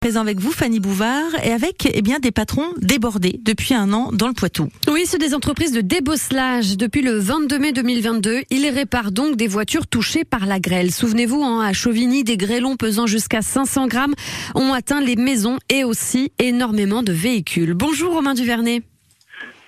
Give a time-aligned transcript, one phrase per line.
[0.00, 4.08] Présent avec vous, Fanny Bouvard, et avec eh bien des patrons débordés depuis un an
[4.14, 4.70] dans le Poitou.
[4.90, 6.78] Oui, c'est des entreprises de débosselage.
[6.78, 10.90] Depuis le 22 mai 2022, ils réparent donc des voitures touchées par la grêle.
[10.90, 14.14] Souvenez-vous, hein, à Chauvigny, des grêlons pesant jusqu'à 500 grammes
[14.54, 17.74] ont atteint les maisons et aussi énormément de véhicules.
[17.74, 18.80] Bonjour Romain Duvernay.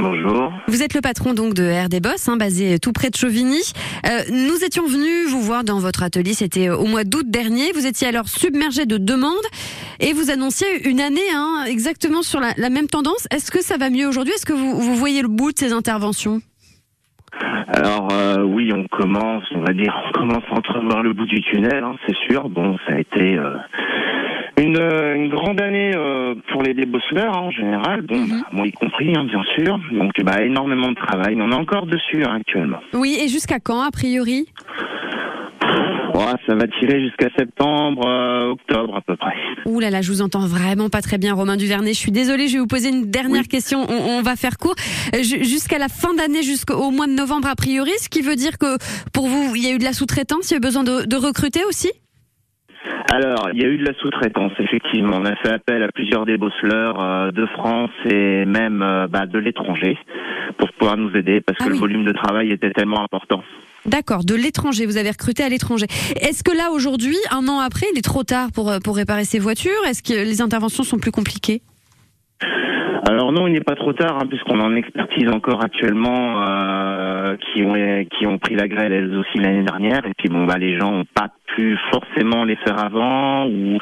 [0.00, 0.52] Bonjour.
[0.68, 3.60] Vous êtes le patron donc de RD Boss, hein, basé tout près de Chauvigny.
[4.06, 7.72] Euh, nous étions venus vous voir dans votre atelier, c'était au mois d'août dernier.
[7.72, 9.34] Vous étiez alors submergé de demandes
[9.98, 13.26] et vous annonciez une année hein, exactement sur la, la, même tendance.
[13.32, 14.34] Est-ce que ça va mieux aujourd'hui?
[14.34, 16.40] Est-ce que vous, vous, voyez le bout de ces interventions?
[17.66, 21.40] Alors euh, oui, on commence, on va dire, on commence à entrevoir le bout du
[21.42, 22.48] tunnel, hein, c'est sûr.
[22.48, 23.56] Bon, ça a été euh,
[24.62, 24.76] une,
[25.16, 28.28] une, grande année euh, pour les débosseleurs hein, en général, bon, Mhm.
[28.28, 29.78] bah, moi y compris, hein, bien sûr.
[29.92, 32.78] Donc bah, énormément de travail, on est encore dessus hein, actuellement.
[32.94, 34.46] Oui, et jusqu'à quand a priori?
[36.14, 39.34] Oh, ça va tirer jusqu'à septembre, euh, octobre à peu près.
[39.66, 41.92] Ouh là là, je vous entends vraiment pas très bien, Romain Duvernay.
[41.92, 43.48] Je suis désolée, je vais vous poser une dernière Oui.
[43.48, 43.86] question.
[43.88, 44.74] On, on va faire court.
[45.14, 48.34] Euh, ju- Jusqu'à la fin d'année, jusqu'au mois de novembre a priori, ce qui veut
[48.36, 48.78] dire que
[49.12, 51.04] pour vous, il y a eu de la sous-traitance, il y a eu besoin de,
[51.06, 51.90] de recruter aussi?
[53.10, 55.16] Alors, il y a eu de la sous-traitance, effectivement.
[55.16, 59.38] On a fait appel à plusieurs débosseleurs euh, de France et même euh, bah, de
[59.38, 59.96] l'étranger
[60.58, 61.76] pour pouvoir nous aider parce Ah que oui.
[61.76, 63.42] le volume de travail était tellement important.
[63.86, 65.86] D'accord, de l'étranger, vous avez recruté à l'étranger.
[66.20, 69.24] Est-ce que là, aujourd'hui, un an après, il est trop tard pour, euh, pour réparer
[69.24, 69.70] ces voitures?
[69.88, 71.62] Est-ce que les interventions sont plus compliquées?
[73.06, 77.62] Alors non, il n'est pas trop tard hein, puisqu'on en expertise encore actuellement euh, qui
[77.62, 77.74] ont
[78.04, 80.04] qui ont pris la grêle elles aussi l'année dernière.
[80.06, 83.78] Et puis bon bah les gens n'ont pas pu forcément les faire avant ou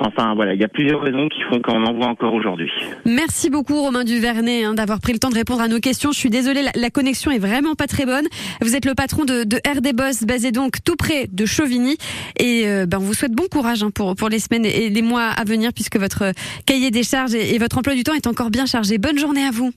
[0.00, 2.70] enfin voilà il y a plusieurs raisons qui font qu'on en voit encore aujourd'hui.
[3.04, 6.12] Merci beaucoup Romain Duvernay hein, d'avoir pris le temps de répondre à nos questions.
[6.12, 8.26] Je suis désolée, la, la connexion est vraiment pas très bonne.
[8.60, 11.96] Vous êtes le patron de, de RD Boss, basé donc tout près de Chauvigny.
[12.38, 15.02] Et euh, ben, on vous souhaite bon courage hein, pour, pour les semaines et les
[15.02, 16.32] mois à venir, puisque votre
[16.66, 18.98] cahier des charges et, et votre emploi du temps est encore bien chargé.
[18.98, 19.72] Bonne journée à vous.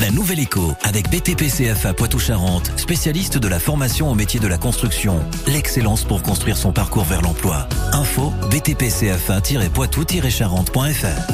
[0.00, 4.56] La nouvelle écho avec BTP CFA Poitou-Charentes, spécialiste de la formation au métier de la
[4.56, 5.20] construction.
[5.46, 7.68] L'excellence pour construire son parcours vers l'emploi.
[8.72, 11.32] Info btpcfa-poitou-charentes.fr